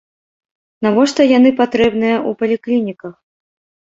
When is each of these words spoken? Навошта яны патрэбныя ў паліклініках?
Навошта 0.85 1.21
яны 1.37 1.51
патрэбныя 1.59 2.15
ў 2.29 2.39
паліклініках? 2.39 3.13